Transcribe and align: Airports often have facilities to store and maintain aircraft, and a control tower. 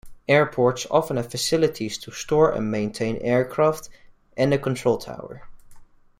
Airports 0.27 0.87
often 0.89 1.17
have 1.17 1.29
facilities 1.29 1.95
to 1.99 2.09
store 2.09 2.51
and 2.53 2.71
maintain 2.71 3.17
aircraft, 3.17 3.87
and 4.35 4.51
a 4.51 4.57
control 4.57 4.97
tower. 4.97 5.47